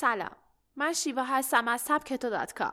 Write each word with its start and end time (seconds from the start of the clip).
سلام. 0.00 0.36
من 0.76 0.92
شیوا 0.92 1.22
هستم 1.22 1.68
از 1.68 1.80
سبکتو 1.80 2.30
دات 2.30 2.72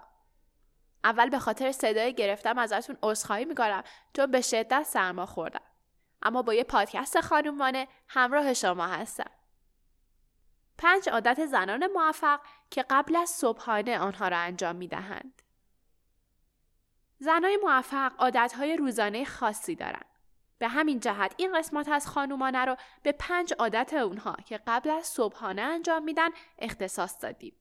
اول 1.03 1.29
به 1.29 1.39
خاطر 1.39 1.71
صدای 1.71 2.13
گرفتم 2.13 2.57
ازتون 2.57 2.97
عذرخواهی 3.03 3.45
می‌کنم. 3.45 3.83
چون 4.13 4.31
به 4.31 4.41
شدت 4.41 4.83
سرما 4.83 5.25
خوردم. 5.25 5.61
اما 6.21 6.41
با 6.41 6.53
یه 6.53 6.63
پادکست 6.63 7.21
خانومانه 7.21 7.87
همراه 8.07 8.53
شما 8.53 8.87
هستم. 8.87 9.31
پنج 10.77 11.09
عادت 11.09 11.45
زنان 11.45 11.87
موفق 11.87 12.39
که 12.69 12.85
قبل 12.89 13.15
از 13.15 13.29
صبحانه 13.29 13.99
آنها 13.99 14.27
را 14.27 14.37
انجام 14.37 14.75
می 14.75 14.87
دهند. 14.87 15.41
زنای 17.19 17.57
موفق 17.63 18.11
عادتهای 18.17 18.77
روزانه 18.77 19.25
خاصی 19.25 19.75
دارند. 19.75 20.14
به 20.57 20.67
همین 20.67 20.99
جهت 20.99 21.35
این 21.37 21.57
قسمت 21.57 21.89
از 21.89 22.07
خانومانه 22.07 22.65
رو 22.65 22.75
به 23.03 23.11
پنج 23.11 23.53
عادت 23.59 23.93
اونها 23.93 24.35
که 24.45 24.59
قبل 24.67 24.89
از 24.89 25.05
صبحانه 25.05 25.61
انجام 25.61 26.03
میدن 26.03 26.29
اختصاص 26.59 27.23
دادیم. 27.23 27.55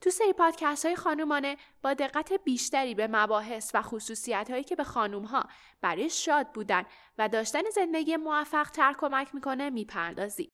تو 0.00 0.10
سری 0.10 0.32
پادکست 0.32 0.86
های 0.86 0.96
خانومانه 0.96 1.56
با 1.82 1.94
دقت 1.94 2.32
بیشتری 2.32 2.94
به 2.94 3.06
مباحث 3.06 3.70
و 3.74 3.82
خصوصیت 3.82 4.50
هایی 4.50 4.64
که 4.64 4.76
به 4.76 4.84
خانوم 4.84 5.24
ها 5.24 5.44
برای 5.80 6.10
شاد 6.10 6.52
بودن 6.52 6.84
و 7.18 7.28
داشتن 7.28 7.70
زندگی 7.74 8.16
موفق 8.16 8.70
تر 8.70 8.92
کمک 8.98 9.34
می‌کنه 9.34 9.70
می‌پردازیم. 9.70 10.50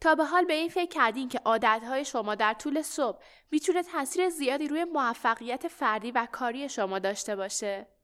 تا 0.00 0.14
به 0.14 0.24
حال 0.24 0.44
به 0.44 0.52
این 0.52 0.68
فکر 0.68 0.88
کردین 0.88 1.28
که 1.28 1.38
عادتهای 1.44 2.04
شما 2.04 2.34
در 2.34 2.54
طول 2.54 2.82
صبح 2.82 3.18
می‌تونه 3.50 3.82
تاثیر 3.82 4.28
زیادی 4.28 4.68
روی 4.68 4.84
موفقیت 4.84 5.68
فردی 5.68 6.10
و 6.10 6.26
کاری 6.32 6.68
شما 6.68 6.98
داشته 6.98 7.36
باشه؟ 7.36 7.99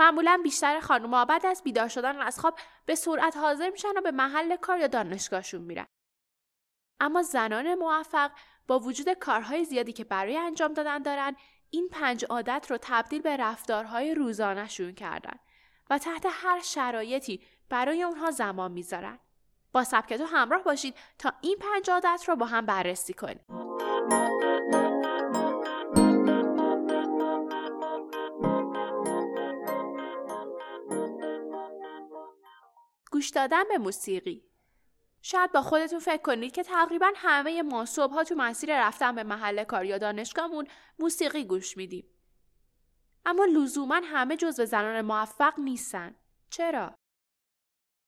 معمولا 0.00 0.40
بیشتر 0.42 0.80
خانوما 0.80 1.24
بعد 1.24 1.46
از 1.46 1.62
بیدار 1.62 1.88
شدن 1.88 2.22
از 2.22 2.40
خواب 2.40 2.58
به 2.86 2.94
سرعت 2.94 3.36
حاضر 3.36 3.70
میشن 3.70 3.88
و 3.96 4.00
به 4.00 4.10
محل 4.10 4.56
کار 4.56 4.78
یا 4.78 4.86
دانشگاهشون 4.86 5.62
میرن. 5.62 5.86
اما 7.00 7.22
زنان 7.22 7.74
موفق 7.74 8.30
با 8.68 8.78
وجود 8.78 9.12
کارهای 9.12 9.64
زیادی 9.64 9.92
که 9.92 10.04
برای 10.04 10.36
انجام 10.36 10.72
دادن 10.72 10.98
دارن 10.98 11.36
این 11.70 11.88
پنج 11.88 12.24
عادت 12.30 12.66
رو 12.70 12.78
تبدیل 12.82 13.22
به 13.22 13.36
رفتارهای 13.36 14.14
روزانهشون 14.14 14.94
کردن 14.94 15.38
و 15.90 15.98
تحت 15.98 16.26
هر 16.30 16.60
شرایطی 16.60 17.42
برای 17.68 18.02
اونها 18.02 18.30
زمان 18.30 18.72
می‌ذارن. 18.72 19.18
با 19.72 19.84
سبکتو 19.84 20.24
همراه 20.24 20.62
باشید 20.62 20.94
تا 21.18 21.32
این 21.40 21.58
پنج 21.58 21.90
عادت 21.90 22.24
رو 22.28 22.36
با 22.36 22.46
هم 22.46 22.66
بررسی 22.66 23.12
کنیم. 23.12 23.44
گوش 33.20 33.28
دادن 33.28 33.64
به 33.68 33.78
موسیقی 33.78 34.44
شاید 35.22 35.52
با 35.52 35.62
خودتون 35.62 35.98
فکر 35.98 36.22
کنید 36.22 36.52
که 36.52 36.62
تقریبا 36.62 37.12
همه 37.16 37.62
ما 37.62 37.84
صبحها 37.84 38.24
تو 38.24 38.34
مسیر 38.34 38.86
رفتن 38.86 39.14
به 39.14 39.22
محل 39.22 39.64
کار 39.64 39.84
یا 39.84 39.98
دانشگاهمون 39.98 40.66
موسیقی 40.98 41.44
گوش 41.44 41.76
میدیم. 41.76 42.06
اما 43.24 43.44
لزوما 43.44 44.00
همه 44.04 44.36
جزو 44.36 44.64
زنان 44.64 45.00
موفق 45.00 45.58
نیستن. 45.58 46.14
چرا؟ 46.50 46.94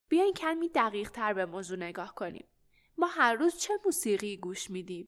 بیاین 0.09 0.35
کمی 0.35 0.69
دقیق 0.69 1.11
تر 1.11 1.33
به 1.33 1.47
موضوع 1.47 1.79
نگاه 1.79 2.15
کنیم. 2.15 2.49
ما 2.99 3.07
هر 3.07 3.35
روز 3.35 3.57
چه 3.57 3.75
موسیقی 3.85 4.37
گوش 4.37 4.71
میدیم؟ 4.71 5.07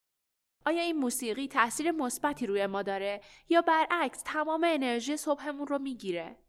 آیا 0.66 0.82
این 0.82 0.96
موسیقی 0.96 1.48
تاثیر 1.48 1.90
مثبتی 1.90 2.46
روی 2.46 2.66
ما 2.66 2.82
داره 2.82 3.20
یا 3.48 3.62
برعکس 3.62 4.22
تمام 4.22 4.64
انرژی 4.64 5.16
صبحمون 5.16 5.66
رو 5.66 5.78
می‌گیره؟ 5.78 6.43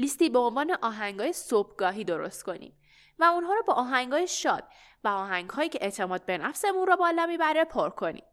لیستی 0.00 0.30
به 0.30 0.38
عنوان 0.38 0.76
آهنگای 0.82 1.32
صبحگاهی 1.32 2.04
درست 2.04 2.44
کنیم 2.44 2.72
و 3.18 3.24
اونها 3.24 3.54
رو 3.54 3.62
با 3.62 3.72
آهنگای 3.72 4.28
شاد 4.28 4.64
و 5.04 5.08
آهنگهایی 5.08 5.68
که 5.68 5.78
اعتماد 5.82 6.24
به 6.24 6.38
نفسمون 6.38 6.86
رو 6.86 6.96
بالا 6.96 7.26
می‌بره 7.26 7.64
پر 7.64 7.90
کنیم. 7.90 8.24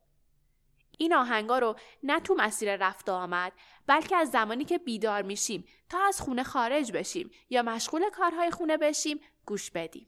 این 0.97 1.13
آهنگا 1.13 1.59
رو 1.59 1.75
نه 2.03 2.19
تو 2.19 2.35
مسیر 2.35 2.75
رفت 2.75 3.09
آمد 3.09 3.53
بلکه 3.87 4.15
از 4.15 4.31
زمانی 4.31 4.65
که 4.65 4.77
بیدار 4.77 5.21
میشیم 5.21 5.65
تا 5.89 5.97
از 6.07 6.21
خونه 6.21 6.43
خارج 6.43 6.91
بشیم 6.91 7.31
یا 7.49 7.63
مشغول 7.63 8.09
کارهای 8.09 8.51
خونه 8.51 8.77
بشیم 8.77 9.19
گوش 9.45 9.71
بدیم. 9.71 10.07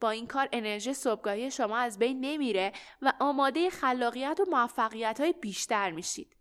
با 0.00 0.10
این 0.10 0.26
کار 0.26 0.48
انرژی 0.52 0.94
صبحگاهی 0.94 1.50
شما 1.50 1.76
از 1.76 1.98
بین 1.98 2.20
نمیره 2.20 2.72
و 3.02 3.12
آماده 3.20 3.70
خلاقیت 3.70 4.40
و 4.40 4.50
موفقیت 4.50 5.20
های 5.20 5.32
بیشتر 5.32 5.90
میشید. 5.90 6.36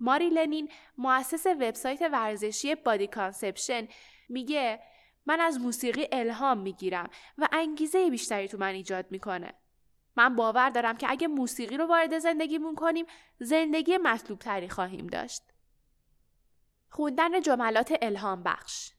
ماری 0.00 0.30
لنین 0.30 0.68
مؤسس 0.98 1.46
وبسایت 1.46 2.02
ورزشی 2.12 2.74
Body 2.74 3.06
Conception 3.06 3.88
میگه 4.28 4.80
من 5.26 5.40
از 5.40 5.60
موسیقی 5.60 6.08
الهام 6.12 6.58
می‌گیرم 6.58 7.10
و 7.38 7.48
انگیزه 7.52 8.10
بیشتری 8.10 8.48
تو 8.48 8.58
من 8.58 8.74
ایجاد 8.74 9.06
می‌کنه. 9.10 9.54
من 10.16 10.36
باور 10.36 10.70
دارم 10.70 10.96
که 10.96 11.06
اگه 11.10 11.28
موسیقی 11.28 11.76
رو 11.76 11.86
وارد 11.86 12.18
زندگیمون 12.18 12.74
کنیم 12.74 13.06
زندگی 13.40 13.96
مطلوب 13.96 14.38
تری 14.38 14.68
خواهیم 14.68 15.06
داشت. 15.06 15.42
خوندن 16.90 17.40
جملات 17.40 17.94
الهام 18.02 18.42
بخش 18.42 18.92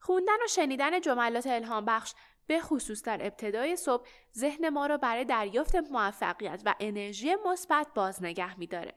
خوندن 0.00 0.36
و 0.44 0.48
شنیدن 0.48 1.00
جملات 1.00 1.46
الهام 1.46 1.84
بخش 1.84 2.14
به 2.46 2.60
خصوص 2.60 3.02
در 3.02 3.26
ابتدای 3.26 3.76
صبح 3.76 4.08
ذهن 4.36 4.68
ما 4.68 4.86
را 4.86 4.96
برای 4.96 5.24
دریافت 5.24 5.76
موفقیت 5.76 6.62
و 6.64 6.74
انرژی 6.80 7.34
مثبت 7.46 7.86
باز 7.94 8.22
نگه 8.22 8.58
میداره. 8.58 8.94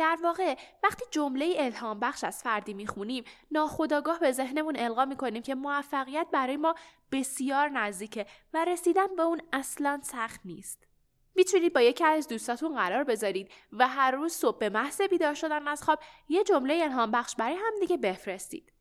در 0.00 0.18
واقع 0.22 0.56
وقتی 0.82 1.04
جمله 1.10 1.54
الهام 1.58 2.00
بخش 2.00 2.24
از 2.24 2.42
فردی 2.42 2.74
می‌خونیم 2.74 3.24
ناخداگاه 3.50 4.18
به 4.18 4.32
ذهنمون 4.32 4.76
القا 4.76 5.04
می‌کنیم 5.04 5.42
که 5.42 5.54
موفقیت 5.54 6.26
برای 6.32 6.56
ما 6.56 6.74
بسیار 7.12 7.68
نزدیکه 7.68 8.26
و 8.54 8.64
رسیدن 8.64 9.16
به 9.16 9.22
اون 9.22 9.40
اصلا 9.52 10.00
سخت 10.02 10.40
نیست. 10.44 10.86
می‌تونید 11.34 11.72
با 11.72 11.80
یکی 11.80 12.04
از 12.04 12.28
دوستاتون 12.28 12.74
قرار 12.74 13.04
بذارید 13.04 13.50
و 13.72 13.88
هر 13.88 14.10
روز 14.10 14.32
صبح 14.32 14.58
به 14.58 14.68
محض 14.68 15.02
بیدار 15.02 15.34
شدن 15.34 15.68
از 15.68 15.82
خواب 15.82 15.98
یه 16.28 16.44
جمله 16.44 16.80
الهام 16.82 17.10
بخش 17.10 17.36
برای 17.36 17.56
همدیگه 17.66 17.96
بفرستید. 17.96 18.72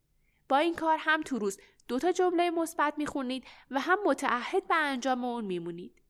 با 0.50 0.58
این 0.58 0.76
کار 0.76 0.98
هم 1.00 1.22
تو 1.22 1.40
روز 1.40 1.60
دو 1.88 2.00
تا 2.00 2.12
جمله 2.12 2.50
مثبت 2.50 2.94
می‌خونید 2.98 3.44
و 3.72 3.80
هم 3.80 3.98
متعهد 4.06 4.68
به 4.68 4.76
انجام 4.76 5.26
اون 5.26 5.46
میمونید. 5.46 6.02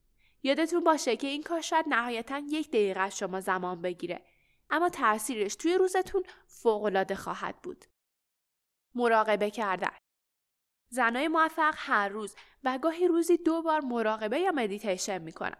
یادتون 0.43 0.83
باشه 0.83 1.15
که 1.15 1.27
این 1.27 1.43
کار 1.43 1.61
شاید 1.61 1.85
نهایتا 1.87 2.41
یک 2.49 2.67
دقیقه 2.69 2.99
از 2.99 3.17
شما 3.17 3.39
زمان 3.39 3.81
بگیره 3.81 4.21
اما 4.69 4.89
تاثیرش 4.89 5.55
توی 5.55 5.73
روزتون 5.73 6.23
فوقالعاده 6.47 7.15
خواهد 7.15 7.61
بود. 7.61 7.85
مراقبه 8.95 9.51
کردن 9.51 9.97
زنای 10.89 11.27
موفق 11.27 11.73
هر 11.77 12.09
روز 12.09 12.35
و 12.63 12.77
گاهی 12.77 13.07
روزی 13.07 13.37
دو 13.37 13.61
بار 13.61 13.81
مراقبه 13.81 14.39
یا 14.39 14.51
مدیتیشن 14.51 15.17
می‌کنن. 15.17 15.57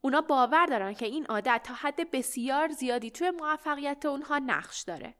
اونا 0.00 0.20
باور 0.20 0.66
دارن 0.66 0.94
که 0.94 1.06
این 1.06 1.26
عادت 1.26 1.60
تا 1.64 1.74
حد 1.74 2.10
بسیار 2.10 2.68
زیادی 2.68 3.10
توی 3.10 3.30
موفقیت 3.30 4.06
اونها 4.06 4.38
نقش 4.38 4.82
داره. 4.82 5.14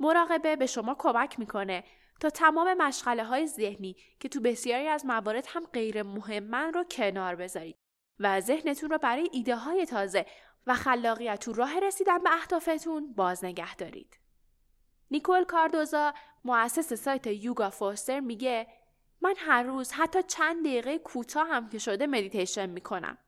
مراقبه 0.00 0.56
به 0.56 0.66
شما 0.66 0.96
کمک 0.98 1.38
می‌کنه 1.38 1.84
تا 2.20 2.30
تمام 2.30 2.74
مشغله 2.74 3.24
های 3.24 3.46
ذهنی 3.46 3.96
که 4.20 4.28
تو 4.28 4.40
بسیاری 4.40 4.88
از 4.88 5.06
موارد 5.06 5.46
هم 5.48 5.66
غیر 5.66 6.02
مهمن 6.02 6.72
رو 6.72 6.84
کنار 6.84 7.34
بذارید 7.34 7.76
و 8.18 8.40
ذهنتون 8.40 8.90
رو 8.90 8.98
برای 8.98 9.28
ایده 9.32 9.56
های 9.56 9.86
تازه 9.86 10.26
و 10.66 10.74
خلاقیت 10.74 11.40
تو 11.40 11.52
راه 11.52 11.80
رسیدن 11.80 12.18
به 12.18 12.30
اهدافتون 12.32 13.12
باز 13.12 13.44
نگه 13.44 13.74
دارید. 13.74 14.18
نیکول 15.10 15.44
کاردوزا 15.44 16.14
مؤسس 16.44 16.92
سایت 16.92 17.26
Yoga 17.26 17.70
Foster 17.70 18.20
میگه 18.20 18.66
من 19.20 19.34
هر 19.38 19.62
روز 19.62 19.92
حتی 19.92 20.22
چند 20.22 20.64
دقیقه 20.64 20.98
کوتاه 20.98 21.48
هم 21.48 21.68
که 21.68 21.78
شده 21.78 22.06
مدیتیشن 22.06 22.66
می‌کنم. 22.66 23.18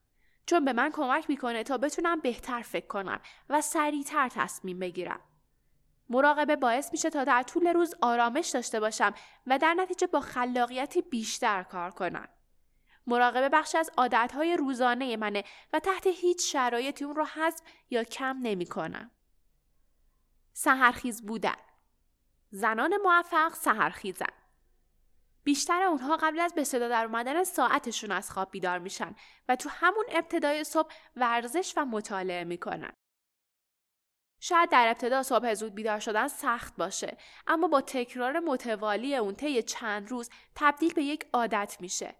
چون 0.46 0.64
به 0.64 0.72
من 0.72 0.90
کمک 0.90 1.30
می‌کنه 1.30 1.62
تا 1.62 1.78
بتونم 1.78 2.20
بهتر 2.20 2.62
فکر 2.62 2.86
کنم 2.86 3.20
و 3.48 3.60
سریعتر 3.60 4.28
تصمیم 4.28 4.78
بگیرم. 4.78 5.20
مراقبه 6.08 6.56
باعث 6.56 6.92
میشه 6.92 7.10
تا 7.10 7.24
در 7.24 7.42
طول 7.42 7.66
روز 7.66 7.94
آرامش 8.00 8.48
داشته 8.48 8.80
باشم 8.80 9.14
و 9.46 9.58
در 9.58 9.74
نتیجه 9.74 10.06
با 10.06 10.20
خلاقیتی 10.20 11.02
بیشتر 11.02 11.62
کار 11.62 11.90
کنم. 11.90 12.28
مراقبه 13.06 13.48
بخش 13.48 13.74
از 13.74 13.90
عادتهای 13.96 14.56
روزانه 14.56 15.16
منه 15.16 15.44
و 15.72 15.78
تحت 15.78 16.06
هیچ 16.06 16.52
شرایطی 16.52 17.04
اون 17.04 17.16
رو 17.16 17.24
حذف 17.24 17.62
یا 17.90 18.04
کم 18.04 18.38
نمی 18.42 18.66
کنم. 18.66 19.10
سهرخیز 20.52 21.26
بودن 21.26 21.56
زنان 22.50 22.96
موفق 22.96 23.54
سهرخیزن. 23.54 24.32
بیشتر 25.44 25.82
اونها 25.82 26.16
قبل 26.16 26.40
از 26.40 26.54
به 26.54 26.64
صدا 26.64 26.88
در 26.88 27.04
اومدن 27.04 27.44
ساعتشون 27.44 28.10
از 28.10 28.30
خواب 28.30 28.50
بیدار 28.50 28.78
میشن 28.78 29.14
و 29.48 29.56
تو 29.56 29.68
همون 29.68 30.04
ابتدای 30.08 30.64
صبح 30.64 30.92
ورزش 31.16 31.74
و 31.76 31.84
مطالعه 31.84 32.44
می‌کنن. 32.44 32.92
شاید 34.40 34.70
در 34.70 34.88
ابتدا 34.88 35.22
صبح 35.22 35.54
زود 35.54 35.74
بیدار 35.74 35.98
شدن 35.98 36.28
سخت 36.28 36.76
باشه 36.76 37.16
اما 37.46 37.68
با 37.68 37.80
تکرار 37.80 38.40
متوالی 38.40 39.16
اون 39.16 39.34
طی 39.34 39.62
چند 39.62 40.10
روز 40.10 40.30
تبدیل 40.54 40.94
به 40.94 41.02
یک 41.02 41.26
عادت 41.32 41.76
میشه 41.80 42.14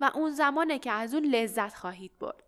و 0.00 0.10
اون 0.14 0.30
زمانه 0.30 0.78
که 0.78 0.92
از 0.92 1.14
اون 1.14 1.24
لذت 1.24 1.74
خواهید 1.74 2.18
برد. 2.18 2.44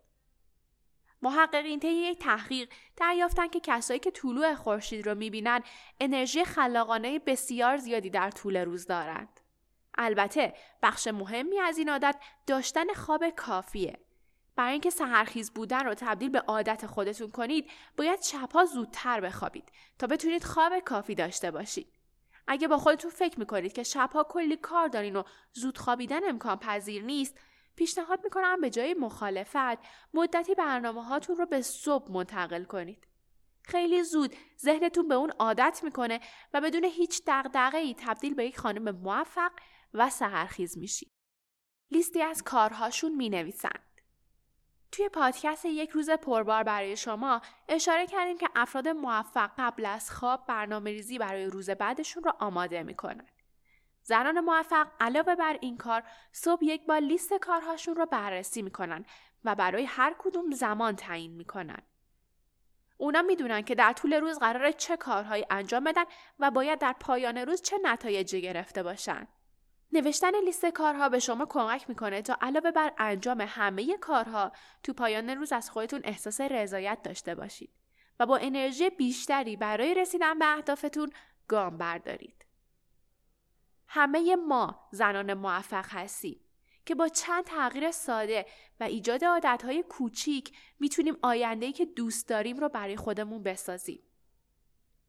محققین 1.21 1.79
طی 1.79 1.87
یک 1.87 2.19
تحقیق 2.19 2.69
دریافتن 2.95 3.47
که 3.47 3.59
کسایی 3.59 3.99
که 3.99 4.11
طلوع 4.11 4.55
خورشید 4.55 5.07
رو 5.07 5.15
می‌بینن 5.15 5.61
انرژی 5.99 6.45
خلاقانه 6.45 7.19
بسیار 7.19 7.77
زیادی 7.77 8.09
در 8.09 8.31
طول 8.31 8.57
روز 8.57 8.87
دارند. 8.87 9.39
البته 9.97 10.53
بخش 10.81 11.07
مهمی 11.07 11.59
از 11.59 11.77
این 11.77 11.89
عادت 11.89 12.15
داشتن 12.47 12.93
خواب 12.93 13.29
کافیه. 13.29 13.99
برای 14.55 14.71
اینکه 14.71 14.89
سهرخیز 14.89 15.53
بودن 15.53 15.85
رو 15.85 15.93
تبدیل 15.93 16.29
به 16.29 16.39
عادت 16.39 16.85
خودتون 16.85 17.31
کنید 17.31 17.69
باید 17.97 18.21
شبها 18.21 18.65
زودتر 18.65 19.21
بخوابید 19.21 19.71
تا 19.99 20.07
بتونید 20.07 20.43
خواب 20.43 20.79
کافی 20.79 21.15
داشته 21.15 21.51
باشید 21.51 21.96
اگه 22.47 22.67
با 22.67 22.77
خودتون 22.77 23.11
فکر 23.11 23.39
می‌کنید 23.39 23.73
که 23.73 23.83
شبها 23.83 24.23
کلی 24.23 24.57
کار 24.57 24.87
دارین 24.87 25.15
و 25.15 25.23
زود 25.53 25.77
خوابیدن 25.77 26.29
امکان 26.29 26.57
پذیر 26.57 27.03
نیست 27.03 27.39
پیشنهاد 27.75 28.19
می‌کنم 28.23 28.61
به 28.61 28.69
جای 28.69 28.93
مخالفت 28.93 29.77
مدتی 30.13 30.55
برنامه 30.55 31.03
هاتون 31.03 31.37
رو 31.37 31.45
به 31.45 31.61
صبح 31.61 32.11
منتقل 32.11 32.63
کنید 32.63 33.07
خیلی 33.63 34.03
زود 34.03 34.35
ذهنتون 34.59 35.07
به 35.07 35.15
اون 35.15 35.31
عادت 35.39 35.79
می‌کنه 35.83 36.19
و 36.53 36.61
بدون 36.61 36.83
هیچ 36.83 37.21
دغدغه 37.27 37.77
ای 37.77 37.95
تبدیل 37.99 38.33
به 38.33 38.45
یک 38.45 38.59
خانم 38.59 38.91
موفق 38.91 39.51
و 39.93 40.09
سهرخیز 40.09 40.77
میشید 40.77 41.11
لیستی 41.91 42.21
از 42.21 42.43
کارهاشون 42.43 43.15
می 43.15 43.29
نویسن. 43.29 43.86
توی 44.91 45.09
پادکست 45.09 45.65
یک 45.65 45.89
روز 45.89 46.09
پربار 46.09 46.63
برای 46.63 46.97
شما 46.97 47.41
اشاره 47.69 48.07
کردیم 48.07 48.37
که 48.37 48.49
افراد 48.55 48.87
موفق 48.87 49.51
قبل 49.57 49.85
از 49.85 50.11
خواب 50.11 50.45
برنامه 50.47 50.91
ریزی 50.91 51.17
برای 51.17 51.45
روز 51.45 51.69
بعدشون 51.69 52.23
رو 52.23 52.33
آماده 52.39 52.83
می‌کنن. 52.83 53.27
زنان 54.01 54.39
موفق 54.39 54.87
علاوه 54.99 55.35
بر 55.35 55.57
این 55.61 55.77
کار 55.77 56.03
صبح 56.31 56.65
یک 56.65 56.85
بار 56.85 56.99
لیست 56.99 57.33
کارهاشون 57.33 57.95
رو 57.95 58.05
بررسی 58.05 58.61
می‌کنن 58.61 59.05
و 59.43 59.55
برای 59.55 59.83
هر 59.83 60.15
کدوم 60.19 60.51
زمان 60.51 60.95
تعیین 60.95 61.31
می‌کنن. 61.31 61.81
اونا 62.97 63.21
می‌دونن 63.21 63.61
که 63.61 63.75
در 63.75 63.93
طول 63.93 64.13
روز 64.13 64.39
قراره 64.39 64.73
چه 64.73 64.97
کارهایی 64.97 65.45
انجام 65.49 65.83
بدن 65.83 66.03
و 66.39 66.51
باید 66.51 66.79
در 66.79 66.95
پایان 66.99 67.37
روز 67.37 67.61
چه 67.61 67.77
نتایجی 67.83 68.41
گرفته 68.41 68.83
باشن. 68.83 69.27
نوشتن 69.91 70.43
لیست 70.45 70.65
کارها 70.65 71.09
به 71.09 71.19
شما 71.19 71.45
کمک 71.45 71.89
می‌کنه 71.89 72.21
تا 72.21 72.37
علاوه 72.41 72.71
بر 72.71 72.93
انجام 72.97 73.41
همه 73.41 73.97
کارها 73.97 74.51
تو 74.83 74.93
پایان 74.93 75.29
روز 75.29 75.53
از 75.53 75.69
خودتون 75.69 76.01
احساس 76.03 76.41
رضایت 76.41 77.01
داشته 77.03 77.35
باشید 77.35 77.73
و 78.19 78.25
با 78.25 78.37
انرژی 78.37 78.89
بیشتری 78.89 79.55
برای 79.55 79.93
رسیدن 79.93 80.39
به 80.39 80.45
اهدافتون 80.45 81.09
گام 81.47 81.77
بردارید. 81.77 82.45
همه 83.87 84.35
ما 84.35 84.89
زنان 84.91 85.33
موفق 85.33 85.85
هستیم 85.89 86.39
که 86.85 86.95
با 86.95 87.07
چند 87.07 87.43
تغییر 87.43 87.91
ساده 87.91 88.45
و 88.79 88.83
ایجاد 88.83 89.25
عادتهای 89.25 89.83
کوچیک 89.83 90.57
می‌تونیم 90.79 91.17
آینده‌ای 91.21 91.71
که 91.71 91.85
دوست 91.85 92.29
داریم 92.29 92.57
رو 92.57 92.69
برای 92.69 92.95
خودمون 92.95 93.43
بسازیم. 93.43 94.03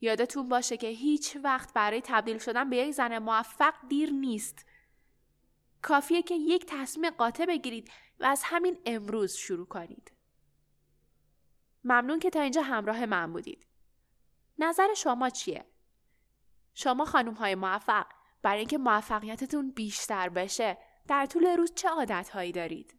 یادتون 0.00 0.48
باشه 0.48 0.76
که 0.76 0.86
هیچ 0.86 1.36
وقت 1.44 1.72
برای 1.74 2.00
تبدیل 2.04 2.38
شدن 2.38 2.70
به 2.70 2.76
یک 2.76 2.90
زن 2.90 3.18
موفق 3.18 3.74
دیر 3.88 4.10
نیست. 4.10 4.66
کافیه 5.82 6.22
که 6.22 6.34
یک 6.34 6.66
تصمیم 6.68 7.10
قاطع 7.10 7.46
بگیرید 7.46 7.90
و 8.20 8.24
از 8.24 8.42
همین 8.44 8.78
امروز 8.86 9.34
شروع 9.34 9.66
کنید. 9.66 10.12
ممنون 11.84 12.18
که 12.18 12.30
تا 12.30 12.40
اینجا 12.40 12.62
همراه 12.62 13.06
من 13.06 13.32
بودید. 13.32 13.66
نظر 14.58 14.94
شما 14.94 15.30
چیه؟ 15.30 15.64
شما 16.74 17.04
خانم 17.04 17.34
های 17.34 17.54
موفق 17.54 18.06
برای 18.42 18.58
اینکه 18.58 18.78
موفقیتتون 18.78 19.70
بیشتر 19.70 20.28
بشه 20.28 20.78
در 21.08 21.26
طول 21.26 21.46
روز 21.46 21.74
چه 21.74 21.88
عادت 21.88 22.28
هایی 22.28 22.52
دارید؟ 22.52 22.98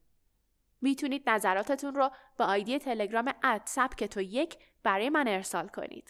می‌تونید 0.81 1.30
نظراتتون 1.30 1.96
رو 1.96 2.12
به 2.38 2.44
آیدی 2.44 2.80
تلگرام 2.80 3.34
اد 3.44 3.62
سبک 3.66 4.04
تو 4.04 4.22
یک 4.22 4.58
برای 4.84 5.10
من 5.10 5.28
ارسال 5.28 5.68
کنید. 5.68 6.06